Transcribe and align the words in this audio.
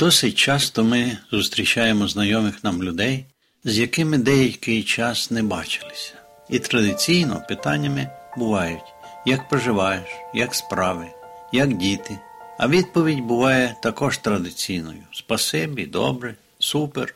Досить 0.00 0.34
часто 0.34 0.84
ми 0.84 1.18
зустрічаємо 1.30 2.08
знайомих 2.08 2.64
нам 2.64 2.82
людей, 2.82 3.24
з 3.64 3.78
якими 3.78 4.18
деякий 4.18 4.82
час 4.82 5.30
не 5.30 5.42
бачилися. 5.42 6.12
І 6.50 6.58
традиційно 6.58 7.42
питаннями 7.48 8.08
бувають, 8.36 8.94
як 9.26 9.48
поживаєш, 9.48 10.08
як 10.34 10.54
справи, 10.54 11.06
як 11.52 11.74
діти. 11.74 12.18
А 12.58 12.68
відповідь 12.68 13.20
буває 13.20 13.76
також 13.82 14.18
традиційною: 14.18 15.02
спасибі, 15.12 15.86
добре, 15.86 16.34
супер, 16.58 17.14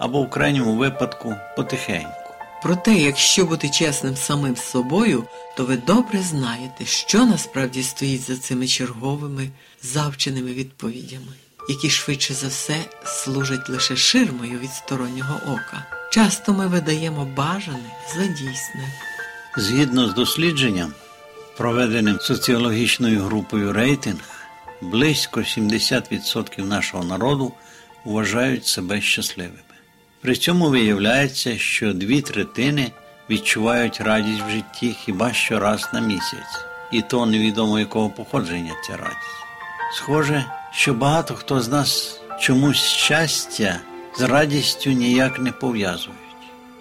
або 0.00 0.22
в 0.22 0.30
крайньому 0.30 0.76
випадку 0.76 1.34
потихеньку. 1.56 2.34
Проте, 2.62 2.94
якщо 2.94 3.44
бути 3.44 3.70
чесним 3.70 4.16
самим 4.16 4.56
з 4.56 4.62
собою, 4.62 5.24
то 5.56 5.64
ви 5.64 5.76
добре 5.76 6.22
знаєте, 6.22 6.84
що 6.84 7.26
насправді 7.26 7.82
стоїть 7.82 8.22
за 8.22 8.36
цими 8.36 8.66
черговими 8.66 9.48
завченими 9.82 10.52
відповідями, 10.52 11.32
які 11.68 11.90
швидше 11.90 12.34
за 12.34 12.48
все 12.48 12.84
служать 13.04 13.68
лише 13.68 13.96
ширмою 13.96 14.58
від 14.58 14.70
стороннього 14.70 15.40
ока. 15.46 15.86
Часто 16.10 16.52
ми 16.52 16.66
видаємо 16.66 17.24
бажане 17.24 17.90
за 18.16 18.26
дійсне. 18.26 18.92
Згідно 19.56 20.08
з 20.08 20.14
дослідженням, 20.14 20.92
проведеним 21.56 22.18
соціологічною 22.20 23.22
групою 23.22 23.72
рейтинг, 23.72 24.20
близько 24.80 25.40
70% 25.40 26.64
нашого 26.64 27.04
народу 27.04 27.52
вважають 28.04 28.66
себе 28.66 29.00
щасливими. 29.00 29.58
При 30.20 30.36
цьому 30.36 30.68
виявляється, 30.68 31.58
що 31.58 31.92
дві 31.92 32.22
третини 32.22 32.92
відчувають 33.30 34.00
радість 34.00 34.42
в 34.42 34.50
житті 34.50 34.96
хіба 35.04 35.32
що 35.32 35.58
раз 35.60 35.88
на 35.94 36.00
місяць, 36.00 36.64
і 36.92 37.02
то 37.02 37.26
невідомо 37.26 37.78
якого 37.78 38.10
походження 38.10 38.72
ця 38.86 38.96
радість. 38.96 39.45
Схоже, 39.92 40.44
що 40.72 40.94
багато 40.94 41.34
хто 41.34 41.60
з 41.60 41.68
нас 41.68 42.20
чомусь 42.40 42.82
щастя 42.82 43.80
з 44.18 44.20
радістю 44.20 44.90
ніяк 44.90 45.38
не 45.38 45.52
пов'язують. 45.52 46.16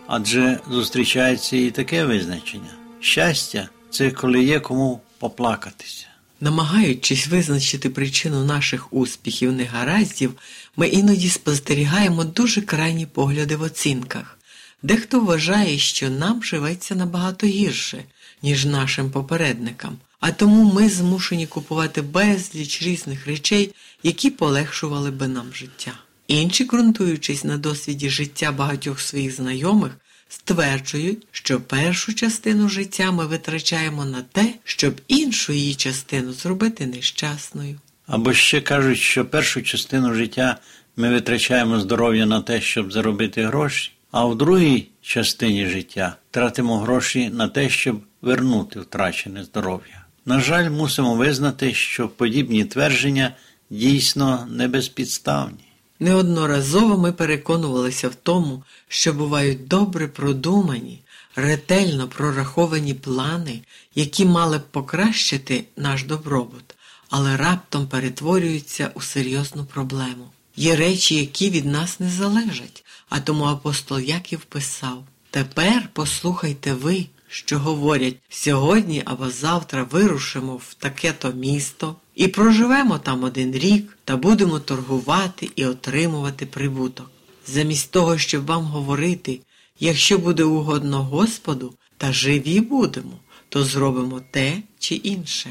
Адже 0.07 0.59
зустрічається 0.69 1.57
і 1.57 1.71
таке 1.71 2.05
визначення: 2.05 2.73
щастя 2.99 3.69
це 3.89 4.11
коли 4.11 4.43
є 4.43 4.59
кому 4.59 5.01
поплакатися. 5.19 6.05
Намагаючись 6.41 7.27
визначити 7.27 7.89
причину 7.89 8.45
наших 8.45 8.93
успіхів 8.93 9.51
негараздів, 9.51 10.33
ми 10.75 10.87
іноді 10.87 11.29
спостерігаємо 11.29 12.23
дуже 12.23 12.61
крайні 12.61 13.05
погляди 13.05 13.55
в 13.55 13.61
оцінках. 13.61 14.37
Дехто 14.83 15.19
вважає, 15.19 15.77
що 15.77 16.09
нам 16.09 16.43
живеться 16.43 16.95
набагато 16.95 17.47
гірше, 17.47 18.03
ніж 18.41 18.65
нашим 18.65 19.11
попередникам, 19.11 19.97
а 20.19 20.31
тому 20.31 20.73
ми 20.73 20.89
змушені 20.89 21.47
купувати 21.47 22.01
безліч 22.01 22.81
різних 22.81 23.27
речей, 23.27 23.73
які 24.03 24.29
полегшували 24.29 25.11
би 25.11 25.27
нам 25.27 25.45
життя. 25.53 25.91
Інші, 26.27 26.63
ґрунтуючись 26.63 27.43
на 27.43 27.57
досвіді 27.57 28.09
життя 28.09 28.51
багатьох 28.51 28.99
своїх 28.99 29.35
знайомих, 29.35 29.91
стверджують, 30.29 31.27
що 31.31 31.61
першу 31.61 32.13
частину 32.13 32.69
життя 32.69 33.11
ми 33.11 33.25
витрачаємо 33.25 34.05
на 34.05 34.21
те, 34.21 34.53
щоб 34.63 35.01
іншу 35.07 35.53
її 35.53 35.75
частину 35.75 36.33
зробити 36.33 36.85
нещасною. 36.85 37.79
Або 38.07 38.33
ще 38.33 38.61
кажуть, 38.61 38.97
що 38.97 39.25
першу 39.25 39.61
частину 39.61 40.13
життя 40.13 40.57
ми 40.97 41.09
витрачаємо 41.09 41.79
здоров'я 41.79 42.25
на 42.25 42.41
те, 42.41 42.61
щоб 42.61 42.91
заробити 42.91 43.45
гроші, 43.45 43.91
а 44.11 44.25
в 44.25 44.37
другій 44.37 44.87
частині 45.01 45.67
життя 45.67 46.15
тратимо 46.31 46.79
гроші 46.79 47.29
на 47.29 47.47
те, 47.47 47.69
щоб 47.69 48.01
вернути 48.25 48.79
втрачене 48.79 49.43
здоров'я. 49.43 50.05
На 50.25 50.39
жаль, 50.39 50.69
мусимо 50.69 51.15
визнати, 51.15 51.73
що 51.73 52.07
подібні 52.07 52.65
твердження 52.65 53.35
дійсно 53.69 54.47
не 54.49 54.67
безпідставні. 54.67 55.65
Неодноразово 55.99 56.97
ми 56.97 57.11
переконувалися 57.11 58.09
в 58.09 58.15
тому, 58.15 58.63
що 58.87 59.13
бувають 59.13 59.67
добре 59.67 60.07
продумані, 60.07 61.01
ретельно 61.35 62.07
прораховані 62.07 62.93
плани, 62.93 63.61
які 63.95 64.25
мали 64.25 64.57
б 64.57 64.61
покращити 64.71 65.63
наш 65.77 66.03
добробут, 66.03 66.75
але 67.09 67.37
раптом 67.37 67.87
перетворюються 67.87 68.91
у 68.95 69.01
серйозну 69.01 69.65
проблему. 69.65 70.27
Є 70.55 70.75
речі, 70.75 71.15
які 71.15 71.49
від 71.49 71.65
нас 71.65 71.99
не 71.99 72.09
залежать, 72.09 72.85
а 73.09 73.19
тому 73.19 73.45
апостол 73.45 73.99
Яків 73.99 74.39
писав: 74.39 75.03
Тепер 75.31 75.89
послухайте 75.93 76.73
ви, 76.73 77.05
що 77.35 77.59
говорять 77.59 78.15
сьогодні 78.29 79.01
або 79.05 79.29
завтра 79.29 79.83
вирушимо 79.83 80.55
в 80.55 80.73
таке-то 80.73 81.31
місто 81.31 81.95
і 82.15 82.27
проживемо 82.27 82.97
там 82.97 83.23
один 83.23 83.51
рік 83.51 83.97
та 84.05 84.17
будемо 84.17 84.59
торгувати 84.59 85.49
і 85.55 85.65
отримувати 85.65 86.45
прибуток. 86.45 87.11
Замість 87.47 87.91
того, 87.91 88.17
щоб 88.17 88.45
вам 88.45 88.63
говорити, 88.63 89.39
якщо 89.79 90.17
буде 90.17 90.43
угодно 90.43 91.03
Господу, 91.03 91.73
та 91.97 92.13
живі 92.13 92.59
будемо, 92.59 93.19
то 93.49 93.63
зробимо 93.63 94.21
те 94.31 94.53
чи 94.79 94.95
інше. 94.95 95.49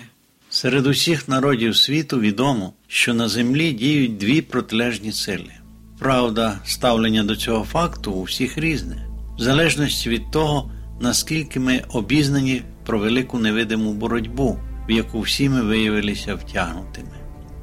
Серед 0.50 0.86
усіх 0.86 1.28
народів 1.28 1.76
світу 1.76 2.20
відомо, 2.20 2.72
що 2.88 3.14
на 3.14 3.28
землі 3.28 3.72
діють 3.72 4.16
дві 4.16 4.42
протилежні 4.42 5.12
сили. 5.12 5.52
Правда, 5.98 6.60
ставлення 6.64 7.24
до 7.24 7.36
цього 7.36 7.64
факту 7.64 8.12
у 8.12 8.22
всіх 8.22 8.58
різне, 8.58 9.08
в 9.38 9.42
залежності 9.42 10.10
від 10.10 10.30
того, 10.30 10.70
наскільки 11.00 11.60
ми 11.60 11.82
обізнані 11.88 12.62
про 12.86 12.98
велику 12.98 13.38
невидиму 13.38 13.92
боротьбу, 13.92 14.58
в 14.88 14.90
яку 14.90 15.20
всі 15.20 15.48
ми 15.48 15.62
виявилися 15.62 16.34
втягнутими. 16.34 17.08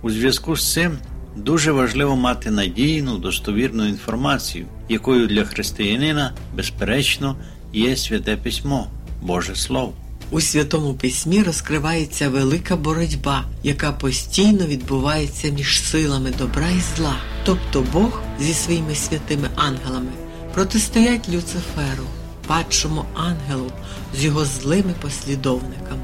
У 0.01 0.09
зв'язку 0.09 0.55
з 0.55 0.73
цим 0.73 0.97
дуже 1.35 1.71
важливо 1.71 2.15
мати 2.15 2.51
надійну, 2.51 3.17
достовірну 3.17 3.87
інформацію, 3.87 4.65
якою 4.89 5.27
для 5.27 5.43
християнина, 5.43 6.33
безперечно, 6.55 7.35
є 7.73 7.97
святе 7.97 8.37
письмо, 8.37 8.87
Боже 9.21 9.55
Слово. 9.55 9.93
У 10.31 10.41
Святому 10.41 10.93
Письмі 10.93 11.43
розкривається 11.43 12.29
велика 12.29 12.75
боротьба, 12.75 13.43
яка 13.63 13.91
постійно 13.91 14.65
відбувається 14.65 15.49
між 15.49 15.81
силами 15.81 16.33
добра 16.37 16.69
і 16.69 16.97
зла. 16.97 17.15
Тобто 17.45 17.85
Бог 17.93 18.21
зі 18.39 18.53
своїми 18.53 18.95
святими 18.95 19.49
ангелами 19.55 20.11
протистоять 20.53 21.29
Люциферу, 21.29 22.03
падшому 22.51 23.06
ангелу 23.16 23.72
з 24.16 24.23
його 24.23 24.45
злими 24.45 24.94
послідовниками. 25.01 26.03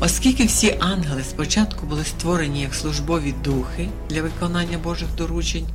Оскільки 0.00 0.44
всі 0.44 0.76
ангели 0.80 1.24
спочатку 1.24 1.86
були 1.86 2.04
створені 2.04 2.60
як 2.60 2.74
службові 2.74 3.34
духи 3.44 3.88
для 4.10 4.22
виконання 4.22 4.78
Божих 4.78 5.08
доручень, 5.18 5.66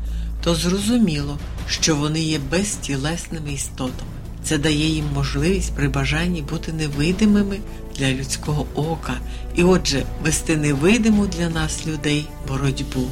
то 0.44 0.56
зрозуміло, 0.56 1.38
що 1.68 1.96
вони 1.96 2.19
є 2.19 2.40
безтілесними 2.52 3.53
істотами. 3.53 4.12
Це 4.44 4.58
дає 4.58 4.88
їм 4.88 5.06
можливість 5.16 5.75
при 5.75 5.90
бажанні 5.90 6.41
бути 6.41 6.74
невидимими 6.74 7.59
для 7.97 8.12
людського 8.12 8.66
ока 8.75 9.13
і, 9.56 9.63
отже, 9.63 10.03
вести 10.24 10.58
невидиму 10.58 11.25
для 11.25 11.50
нас 11.50 11.88
людей 11.88 12.28
боротьбу. 12.47 13.08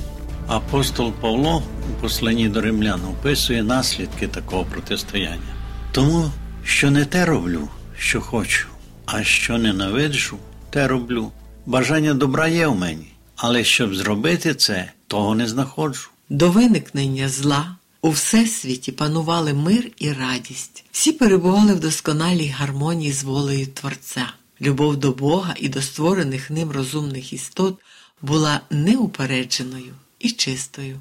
Апостол 0.47 1.11
Павло 1.11 1.63
у 1.91 2.01
посланні 2.01 2.49
до 2.49 2.61
римлян 2.61 3.01
описує 3.09 3.63
наслідки 3.63 4.27
такого 4.27 4.63
протистояння. 4.63 5.53
Тому, 5.91 6.31
що 6.67 6.91
не 6.91 7.05
те 7.05 7.25
роблю, 7.25 7.69
що 7.97 8.21
хочу, 8.21 8.67
а 9.05 9.23
що 9.23 9.57
ненавиджу, 9.57 10.37
те 10.69 10.87
роблю. 10.87 11.31
Бажання 11.65 12.13
добра 12.13 12.47
є 12.47 12.67
в 12.67 12.75
мені, 12.75 13.07
але 13.35 13.63
щоб 13.63 13.95
зробити 13.95 14.55
це, 14.55 14.91
того 15.07 15.35
не 15.35 15.47
знаходжу. 15.47 16.09
До 16.29 16.51
виникнення 16.51 17.29
зла 17.29 17.75
у 18.01 18.09
всесвіті 18.09 18.91
панували 18.91 19.53
мир 19.53 19.91
і 19.97 20.11
радість. 20.11 20.83
Всі 20.91 21.11
перебували 21.11 21.73
в 21.73 21.79
досконалій 21.79 22.47
гармонії 22.47 23.11
з 23.11 23.23
волею 23.23 23.67
Творця. 23.67 24.33
Любов 24.61 24.97
до 24.97 25.11
Бога 25.11 25.55
і 25.57 25.69
до 25.69 25.81
створених 25.81 26.49
ним 26.49 26.71
розумних 26.71 27.33
істот 27.33 27.79
була 28.21 28.61
неупередженою 28.69 29.93
і 30.19 30.31
чистою. 30.31 30.99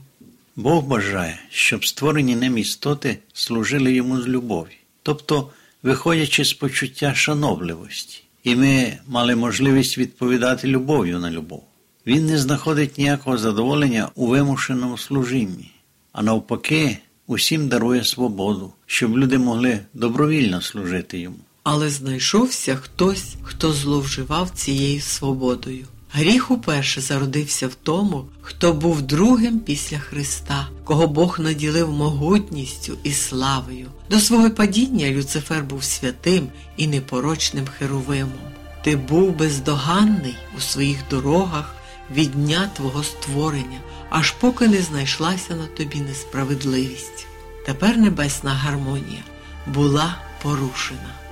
Бог 0.56 0.84
бажає, 0.84 1.40
щоб 1.50 1.86
створені 1.86 2.36
ним 2.36 2.58
істоти 2.58 3.18
служили 3.32 3.92
йому 3.92 4.20
з 4.20 4.28
любові, 4.28 4.76
тобто 5.06 5.48
виходячи 5.82 6.44
з 6.44 6.52
почуття 6.52 7.14
шановливості, 7.14 8.22
і 8.44 8.56
ми 8.56 8.98
мали 9.06 9.36
можливість 9.36 9.98
відповідати 9.98 10.68
любов'ю 10.68 11.18
на 11.18 11.30
любов. 11.30 11.64
Він 12.06 12.26
не 12.26 12.38
знаходить 12.38 12.98
ніякого 12.98 13.38
задоволення 13.38 14.08
у 14.14 14.26
вимушеному 14.26 14.98
служінні, 14.98 15.72
а 16.12 16.22
навпаки, 16.22 16.98
усім 17.26 17.68
дарує 17.68 18.04
свободу, 18.04 18.72
щоб 18.86 19.18
люди 19.18 19.38
могли 19.38 19.80
добровільно 19.94 20.60
служити 20.62 21.18
йому. 21.18 21.38
Але 21.62 21.90
знайшовся 21.90 22.76
хтось, 22.76 23.34
хто 23.42 23.72
зловживав 23.72 24.50
цією 24.50 25.00
свободою. 25.00 25.86
Гріх 26.18 26.50
уперше 26.50 27.00
зародився 27.00 27.68
в 27.68 27.74
тому, 27.74 28.24
хто 28.40 28.72
був 28.72 29.02
другим 29.02 29.58
після 29.60 29.98
Христа, 29.98 30.68
кого 30.84 31.06
Бог 31.06 31.40
наділив 31.40 31.90
могутністю 31.90 32.98
і 33.02 33.12
славою. 33.12 33.86
До 34.10 34.20
свого 34.20 34.50
падіння 34.50 35.10
Люцифер 35.10 35.64
був 35.64 35.84
святим 35.84 36.48
і 36.76 36.86
непорочним 36.86 37.66
херовимом. 37.78 38.52
Ти 38.84 38.96
був 38.96 39.36
бездоганний 39.36 40.36
у 40.58 40.60
своїх 40.60 40.98
дорогах 41.10 41.74
від 42.14 42.30
дня 42.30 42.70
твого 42.76 43.02
створення, 43.02 43.80
аж 44.10 44.30
поки 44.30 44.68
не 44.68 44.82
знайшлася 44.82 45.54
на 45.54 45.66
тобі 45.66 46.00
несправедливість. 46.00 47.26
Тепер 47.66 47.96
небесна 47.96 48.50
гармонія 48.50 49.22
була 49.66 50.18
порушена. 50.42 51.25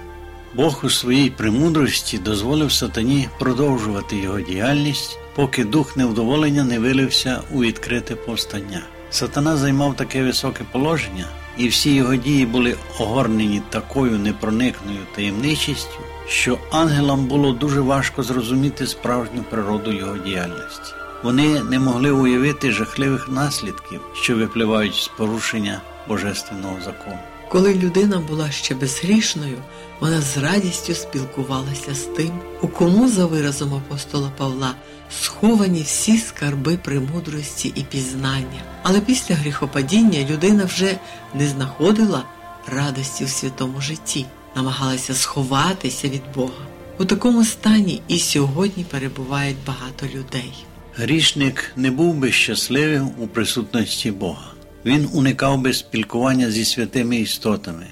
Бог 0.54 0.80
у 0.84 0.90
своїй 0.90 1.30
премудрості 1.30 2.18
дозволив 2.18 2.72
сатані 2.72 3.28
продовжувати 3.38 4.16
його 4.16 4.40
діяльність, 4.40 5.18
поки 5.34 5.64
дух 5.64 5.96
невдоволення 5.96 6.64
не 6.64 6.78
вилився 6.78 7.40
у 7.50 7.60
відкрите 7.60 8.16
повстання. 8.16 8.82
Сатана 9.10 9.56
займав 9.56 9.96
таке 9.96 10.24
високе 10.24 10.64
положення, 10.72 11.24
і 11.56 11.68
всі 11.68 11.94
його 11.94 12.16
дії 12.16 12.46
були 12.46 12.76
огорнені 12.98 13.62
такою 13.70 14.18
непроникною 14.18 14.98
таємничістю, 15.14 15.98
що 16.28 16.58
ангелам 16.70 17.26
було 17.26 17.52
дуже 17.52 17.80
важко 17.80 18.22
зрозуміти 18.22 18.86
справжню 18.86 19.42
природу 19.50 19.92
його 19.92 20.18
діяльності. 20.18 20.92
Вони 21.22 21.62
не 21.62 21.78
могли 21.78 22.10
уявити 22.10 22.72
жахливих 22.72 23.28
наслідків, 23.28 24.00
що 24.14 24.36
випливають 24.36 24.94
з 24.94 25.08
порушення 25.08 25.80
божественного 26.08 26.80
закону. 26.84 27.33
Коли 27.54 27.74
людина 27.74 28.18
була 28.18 28.50
ще 28.50 28.74
безгрішною, 28.74 29.58
вона 30.00 30.20
з 30.20 30.36
радістю 30.36 30.94
спілкувалася 30.94 31.94
з 31.94 32.00
тим, 32.00 32.30
у 32.62 32.68
кому, 32.68 33.08
за 33.08 33.26
виразом 33.26 33.74
апостола 33.74 34.32
Павла, 34.36 34.74
сховані 35.20 35.82
всі 35.82 36.18
скарби 36.18 36.76
премудрості 36.76 37.72
і 37.74 37.82
пізнання. 37.82 38.62
Але 38.82 39.00
після 39.00 39.34
гріхопадіння 39.34 40.26
людина 40.30 40.64
вже 40.64 40.98
не 41.34 41.48
знаходила 41.48 42.24
радості 42.66 43.24
в 43.24 43.28
святому 43.28 43.80
житті, 43.80 44.26
намагалася 44.56 45.14
сховатися 45.14 46.08
від 46.08 46.22
Бога. 46.34 46.66
У 46.98 47.04
такому 47.04 47.44
стані 47.44 48.02
і 48.08 48.18
сьогодні 48.18 48.84
перебувають 48.84 49.56
багато 49.66 50.06
людей. 50.06 50.52
Грішник 50.96 51.72
не 51.76 51.90
був 51.90 52.14
би 52.14 52.32
щасливим 52.32 53.10
у 53.18 53.26
присутності 53.26 54.10
Бога. 54.10 54.53
Він 54.86 55.08
уникав 55.12 55.60
би 55.60 55.72
спілкування 55.72 56.50
зі 56.50 56.64
святими 56.64 57.16
істотами, 57.16 57.86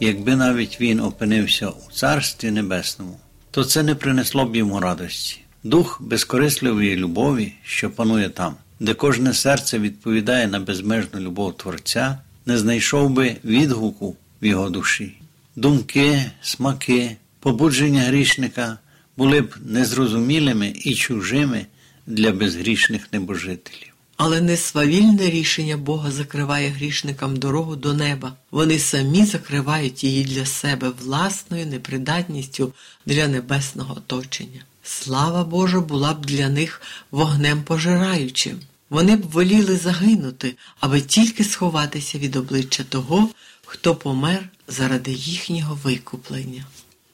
якби 0.00 0.36
навіть 0.36 0.80
він 0.80 1.00
опинився 1.00 1.68
у 1.68 1.92
Царстві 1.92 2.50
Небесному, 2.50 3.18
то 3.50 3.64
це 3.64 3.82
не 3.82 3.94
принесло 3.94 4.44
б 4.44 4.56
йому 4.56 4.80
радості. 4.80 5.40
Дух 5.64 6.02
безкорисливої 6.02 6.96
любові, 6.96 7.52
що 7.64 7.90
панує 7.90 8.28
там, 8.28 8.54
де 8.80 8.94
кожне 8.94 9.34
серце 9.34 9.78
відповідає 9.78 10.46
на 10.46 10.60
безмежну 10.60 11.20
любов 11.20 11.56
Творця, 11.56 12.18
не 12.46 12.58
знайшов 12.58 13.10
би 13.10 13.36
відгуку 13.44 14.16
в 14.42 14.46
його 14.46 14.70
душі. 14.70 15.14
Думки, 15.56 16.30
смаки, 16.42 17.16
побудження 17.40 18.02
грішника 18.02 18.78
були 19.16 19.40
б 19.40 19.54
незрозумілими 19.64 20.72
і 20.84 20.94
чужими 20.94 21.66
для 22.06 22.32
безгрішних 22.32 23.12
небожителів. 23.12 23.87
Але 24.18 24.40
несвавільне 24.40 25.30
рішення 25.30 25.76
Бога 25.76 26.10
закриває 26.10 26.68
грішникам 26.68 27.36
дорогу 27.36 27.76
до 27.76 27.94
неба. 27.94 28.32
Вони 28.50 28.78
самі 28.78 29.24
закривають 29.24 30.04
її 30.04 30.24
для 30.24 30.46
себе 30.46 30.92
власною 31.02 31.66
непридатністю 31.66 32.72
для 33.06 33.28
небесного 33.28 33.94
оточення. 33.96 34.60
Слава 34.82 35.44
Божа 35.44 35.80
була 35.80 36.14
б 36.14 36.26
для 36.26 36.48
них 36.48 36.82
вогнем 37.10 37.62
пожираючим. 37.62 38.60
Вони 38.90 39.16
б 39.16 39.22
воліли 39.30 39.76
загинути, 39.76 40.54
аби 40.80 41.00
тільки 41.00 41.44
сховатися 41.44 42.18
від 42.18 42.36
обличчя 42.36 42.84
того, 42.84 43.28
хто 43.66 43.94
помер 43.94 44.48
заради 44.68 45.12
їхнього 45.12 45.78
викуплення. 45.84 46.64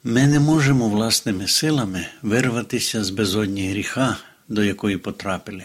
Ми 0.04 0.26
не 0.26 0.40
можемо 0.40 0.88
власними 0.88 1.48
силами 1.48 2.06
вирватися 2.22 3.04
з 3.04 3.10
безодні 3.10 3.68
гріха, 3.68 4.16
до 4.48 4.64
якої 4.64 4.96
потрапили. 4.96 5.64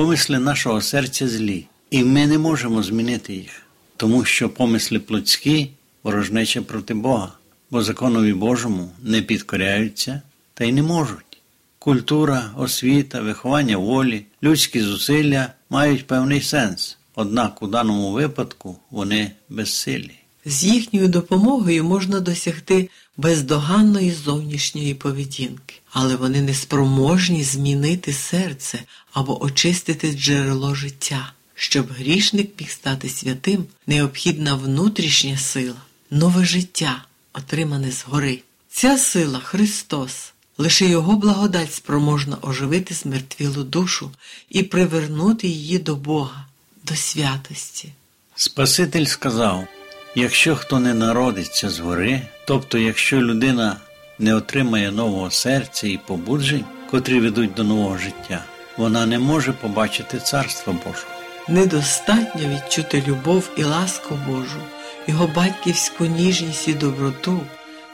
Помисли 0.00 0.38
нашого 0.38 0.80
серця 0.80 1.28
злі, 1.28 1.66
і 1.90 2.04
ми 2.04 2.26
не 2.26 2.38
можемо 2.38 2.82
змінити 2.82 3.34
їх, 3.34 3.62
тому 3.96 4.24
що 4.24 4.48
помисли 4.48 4.98
плотські 4.98 5.70
ворожнеча 6.02 6.62
проти 6.62 6.94
Бога, 6.94 7.32
бо 7.70 7.82
законові 7.82 8.32
Божому 8.32 8.90
не 9.02 9.22
підкоряються 9.22 10.22
та 10.54 10.64
й 10.64 10.72
не 10.72 10.82
можуть. 10.82 11.42
Культура, 11.78 12.50
освіта, 12.56 13.20
виховання 13.20 13.76
волі, 13.76 14.24
людські 14.42 14.80
зусилля 14.80 15.52
мають 15.70 16.06
певний 16.06 16.40
сенс, 16.40 16.98
однак 17.14 17.62
у 17.62 17.66
даному 17.66 18.12
випадку 18.12 18.76
вони 18.90 19.30
безсилі. 19.48 20.19
З 20.44 20.64
їхньою 20.64 21.08
допомогою 21.08 21.84
можна 21.84 22.20
досягти 22.20 22.88
бездоганної 23.16 24.12
зовнішньої 24.12 24.94
поведінки, 24.94 25.74
але 25.92 26.16
вони 26.16 26.42
не 26.42 26.54
спроможні 26.54 27.44
змінити 27.44 28.12
серце 28.12 28.82
або 29.12 29.44
очистити 29.44 30.12
джерело 30.12 30.74
життя. 30.74 31.32
Щоб 31.54 31.92
грішник 31.92 32.50
міг 32.60 32.70
стати 32.70 33.08
святим, 33.08 33.64
необхідна 33.86 34.54
внутрішня 34.54 35.38
сила, 35.38 35.76
нове 36.10 36.44
життя, 36.44 37.04
отримане 37.32 37.90
згори. 37.90 38.42
Ця 38.70 38.98
сила 38.98 39.38
Христос. 39.38 40.32
Лише 40.58 40.86
Його 40.86 41.16
благодать 41.16 41.74
спроможна 41.74 42.36
оживити 42.42 42.94
змертвілу 42.94 43.64
душу 43.64 44.10
і 44.48 44.62
привернути 44.62 45.48
її 45.48 45.78
до 45.78 45.96
Бога, 45.96 46.46
до 46.84 46.96
святості. 46.96 47.92
Спаситель 48.34 49.04
сказав. 49.04 49.68
Якщо 50.14 50.56
хто 50.56 50.78
не 50.78 50.94
народиться 50.94 51.70
згори, 51.70 52.22
тобто 52.44 52.78
якщо 52.78 53.22
людина 53.22 53.76
не 54.18 54.34
отримає 54.34 54.90
нового 54.90 55.30
серця 55.30 55.86
і 55.86 55.98
побуджень, 56.06 56.64
котрі 56.90 57.20
ведуть 57.20 57.54
до 57.54 57.64
нового 57.64 57.98
життя, 57.98 58.44
вона 58.76 59.06
не 59.06 59.18
може 59.18 59.52
побачити 59.52 60.18
Царство 60.18 60.72
Божого. 60.72 61.12
Недостатньо 61.48 62.48
відчути 62.48 63.04
любов 63.08 63.50
і 63.56 63.64
ласку 63.64 64.18
Божу, 64.28 64.60
його 65.06 65.26
батьківську 65.26 66.04
ніжність 66.06 66.68
і 66.68 66.74
доброту, 66.74 67.40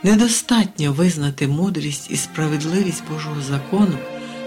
недостатньо 0.03 0.93
визнати 0.93 1.49
мудрість 1.49 2.11
і 2.11 2.17
справедливість 2.17 3.03
Божого 3.13 3.43
закону, 3.43 3.99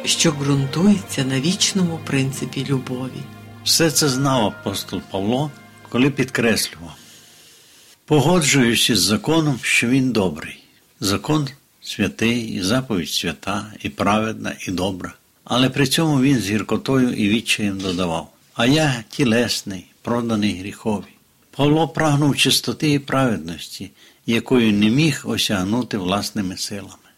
що 0.05 0.31
ґрунтується 0.31 1.23
на 1.23 1.39
вічному 1.39 1.99
принципі 2.05 2.65
любові. 2.69 3.21
Все 3.63 3.91
це 3.91 4.09
знав 4.09 4.45
апостол 4.45 5.01
Павло, 5.11 5.51
коли 5.89 6.09
підкреслював. 6.09 6.99
Погоджуюсь 8.09 8.89
із 8.89 8.99
законом, 8.99 9.59
що 9.61 9.87
він 9.87 10.11
добрий. 10.11 10.63
Закон 10.99 11.47
святий, 11.81 12.41
і 12.41 12.61
заповідь 12.61 13.09
свята, 13.09 13.65
і 13.81 13.89
праведна, 13.89 14.55
і 14.67 14.71
добра. 14.71 15.13
Але 15.43 15.69
при 15.69 15.87
цьому 15.87 16.21
він 16.21 16.39
з 16.39 16.49
гіркотою 16.49 17.13
і 17.13 17.29
відчаєм 17.29 17.77
додавав: 17.77 18.29
А 18.53 18.65
я 18.65 19.03
тілесний, 19.09 19.85
проданий 20.01 20.59
гріхові. 20.59 21.03
Павло 21.51 21.87
прагнув 21.87 22.37
чистоти 22.37 22.91
і 22.91 22.99
праведності, 22.99 23.91
якою 24.25 24.73
не 24.73 24.89
міг 24.89 25.21
осягнути 25.25 25.97
власними 25.97 26.57
силами. 26.57 27.09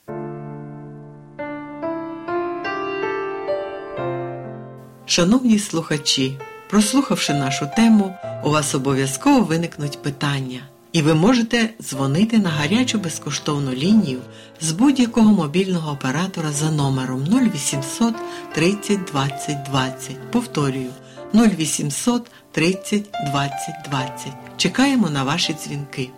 Шановні 5.05 5.59
слухачі, 5.59 6.37
прослухавши 6.69 7.33
нашу 7.33 7.69
тему, 7.75 8.15
у 8.43 8.49
вас 8.49 8.75
обов'язково 8.75 9.39
виникнуть 9.41 10.01
питання 10.01 10.61
і 10.93 11.01
ви 11.01 11.13
можете 11.13 11.69
дзвонити 11.81 12.37
на 12.37 12.49
гарячу 12.49 12.99
безкоштовну 12.99 13.73
лінію 13.73 14.19
з 14.61 14.71
будь-якого 14.71 15.31
мобільного 15.31 15.91
оператора 15.91 16.51
за 16.51 16.71
номером 16.71 17.23
0800 17.23 18.15
30 18.53 18.99
20 19.11 19.63
20. 19.63 20.31
Повторюю 20.31 20.89
0800 21.33 22.31
30 22.51 23.09
20 23.25 23.51
20. 23.89 24.27
Чекаємо 24.57 25.09
на 25.09 25.23
ваші 25.23 25.53
дзвінки. 25.53 26.09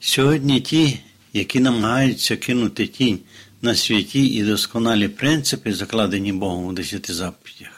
Сьогодні 0.00 0.60
ті, 0.60 1.00
які 1.32 1.60
намагаються 1.60 2.36
кинути 2.36 2.86
тінь 2.86 3.18
на 3.62 3.74
святі 3.74 4.26
і 4.26 4.42
досконалі 4.42 5.08
принципи, 5.08 5.72
закладені 5.72 6.32
Богом 6.32 6.66
у 6.66 6.72
десяти 6.72 7.14
заповідях 7.14 7.77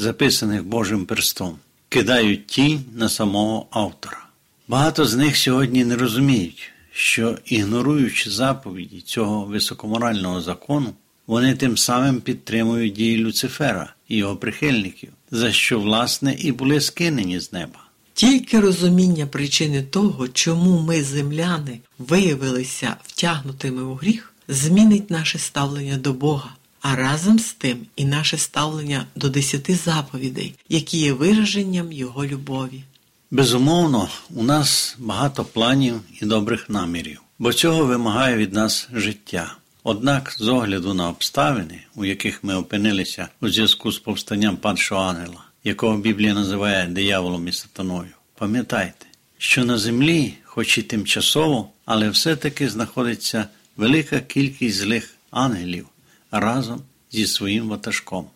записаних 0.00 0.64
Божим 0.64 1.06
перстом, 1.06 1.56
кидають 1.88 2.46
тінь 2.46 2.84
на 2.94 3.08
самого 3.08 3.66
автора. 3.70 4.26
Багато 4.68 5.04
з 5.04 5.14
них 5.16 5.36
сьогодні 5.36 5.84
не 5.84 5.96
розуміють, 5.96 6.70
що, 6.92 7.38
ігноруючи 7.44 8.30
заповіді 8.30 9.00
цього 9.00 9.44
високоморального 9.44 10.40
закону, 10.40 10.92
вони 11.26 11.54
тим 11.54 11.76
самим 11.76 12.20
підтримують 12.20 12.92
дії 12.92 13.18
Люцифера 13.18 13.94
і 14.08 14.16
його 14.16 14.36
прихильників, 14.36 15.10
за 15.30 15.52
що, 15.52 15.80
власне, 15.80 16.36
і 16.38 16.52
були 16.52 16.80
скинені 16.80 17.40
з 17.40 17.52
неба. 17.52 17.84
Тільки 18.14 18.60
розуміння 18.60 19.26
причини 19.26 19.82
того, 19.82 20.28
чому 20.28 20.80
ми, 20.80 21.02
земляни, 21.02 21.78
виявилися 21.98 22.96
втягнутими 23.06 23.82
у 23.82 23.94
гріх, 23.94 24.32
змінить 24.48 25.10
наше 25.10 25.38
ставлення 25.38 25.96
до 25.96 26.12
Бога, 26.12 26.50
а 26.80 26.96
разом 26.96 27.38
з 27.38 27.52
тим 27.52 27.86
і 27.96 28.04
наше 28.04 28.38
ставлення 28.38 29.06
до 29.16 29.28
десяти 29.28 29.74
заповідей, 29.74 30.54
які 30.68 30.98
є 30.98 31.12
вираженням 31.12 31.92
Його 31.92 32.26
любові. 32.26 32.82
Безумовно, 33.30 34.08
у 34.34 34.42
нас 34.42 34.96
багато 34.98 35.44
планів 35.44 36.00
і 36.20 36.26
добрих 36.26 36.70
намірів, 36.70 37.20
бо 37.38 37.52
цього 37.52 37.84
вимагає 37.84 38.36
від 38.36 38.52
нас 38.52 38.88
життя. 38.92 39.56
Однак, 39.84 40.36
з 40.38 40.48
огляду 40.48 40.94
на 40.94 41.08
обставини, 41.08 41.80
у 41.94 42.04
яких 42.04 42.44
ми 42.44 42.54
опинилися 42.54 43.28
у 43.40 43.48
зв'язку 43.48 43.92
з 43.92 43.98
повстанням 43.98 44.56
падшого 44.56 45.02
ангела, 45.02 45.44
якого 45.64 45.96
Біблія 45.96 46.34
називає 46.34 46.86
дияволом 46.86 47.48
і 47.48 47.52
сатаною, 47.52 48.10
пам'ятайте, 48.34 49.06
що 49.38 49.64
на 49.64 49.78
землі, 49.78 50.34
хоч 50.44 50.78
і 50.78 50.82
тимчасово, 50.82 51.68
але 51.84 52.10
все-таки 52.10 52.68
знаходиться 52.68 53.46
велика 53.76 54.20
кількість 54.20 54.76
злих 54.76 55.14
ангелів 55.30 55.86
разом 56.30 56.80
зі 57.12 57.26
своїм 57.26 57.68
ватажком. 57.68 58.26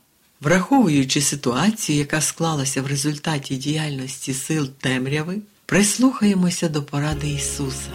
Враховуючи 0.40 1.20
ситуацію, 1.20 1.98
яка 1.98 2.20
склалася 2.20 2.82
в 2.82 2.86
результаті 2.86 3.56
діяльності 3.56 4.34
сил 4.34 4.68
темряви, 4.80 5.38
прислухаємося 5.66 6.68
до 6.68 6.82
поради 6.82 7.28
Ісуса. 7.30 7.90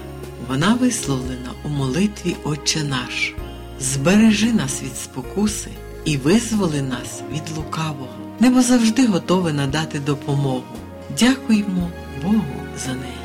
Вона 0.47 0.73
висловлена 0.73 1.51
у 1.65 1.69
молитві 1.69 2.35
Отче 2.43 2.83
наш. 2.83 3.33
Збережи 3.79 4.53
нас 4.53 4.83
від 4.83 4.97
спокуси 4.97 5.69
і 6.05 6.17
визволи 6.17 6.81
нас 6.81 7.21
від 7.31 7.57
лукавого. 7.57 8.15
Небо 8.39 8.61
завжди 8.61 9.07
готове 9.07 9.53
надати 9.53 9.99
допомогу. 9.99 10.63
Дякуємо 11.19 11.91
Богу 12.23 12.61
за 12.85 12.93
неї. 12.93 13.18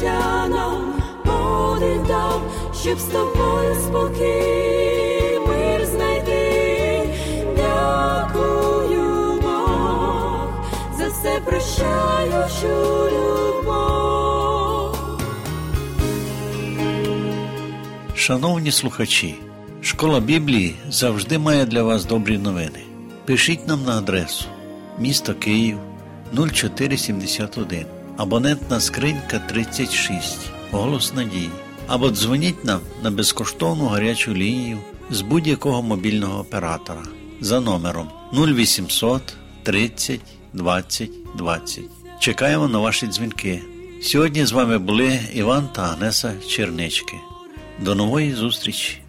Життя 0.00 0.48
нам 0.48 0.94
один 1.16 2.02
дав, 2.08 2.42
щоб 2.80 2.98
з 2.98 3.04
тобою 3.04 3.74
спокій 3.74 5.38
мир 5.48 5.86
знайти. 5.86 7.02
Дякую, 7.56 9.40
Бог, 9.42 10.48
за 10.98 11.08
все 11.08 11.40
прощаючу 11.44 13.08
любов. 13.12 14.96
Шановні 18.14 18.70
слухачі, 18.72 19.34
школа 19.82 20.20
Біблії 20.20 20.74
завжди 20.90 21.38
має 21.38 21.66
для 21.66 21.82
вас 21.82 22.04
добрі 22.04 22.38
новини. 22.38 22.80
Пишіть 23.24 23.68
нам 23.68 23.84
на 23.84 23.98
адресу 23.98 24.44
місто 24.98 25.34
Київ 25.34 25.78
0471, 26.32 27.86
абонентна 28.20 28.80
скринька 28.80 29.38
36, 29.38 30.38
голос 30.70 31.14
надії. 31.14 31.50
Або 31.86 32.10
дзвоніть 32.10 32.64
нам 32.64 32.80
на 33.02 33.10
безкоштовну 33.10 33.86
гарячу 33.86 34.34
лінію 34.34 34.78
з 35.10 35.20
будь-якого 35.20 35.82
мобільного 35.82 36.40
оператора 36.40 37.02
за 37.40 37.60
номером 37.60 38.08
0800 38.32 39.22
30 39.62 40.20
20 40.52 41.10
20. 41.36 41.84
Чекаємо 42.18 42.68
на 42.68 42.78
ваші 42.78 43.06
дзвінки. 43.06 43.62
Сьогодні 44.02 44.46
з 44.46 44.52
вами 44.52 44.78
були 44.78 45.18
Іван 45.34 45.68
та 45.74 45.82
Агнеса 45.82 46.32
Чернички. 46.48 47.16
До 47.78 47.94
нової 47.94 48.32
зустрічі! 48.32 48.99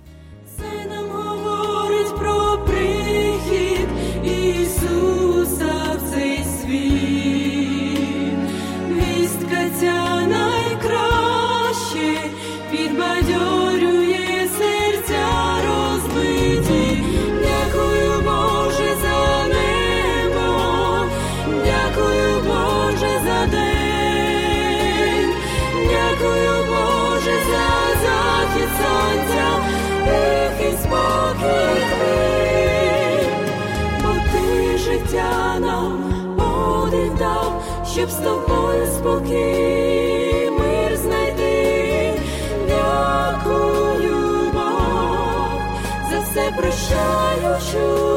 Спокій 39.21 40.49
мир 40.59 40.97
знайди, 40.97 42.13
Дякую, 42.67 44.51
Бог, 44.53 45.61
за 46.11 46.19
все 46.19 46.53
прощаючу. 46.57 48.10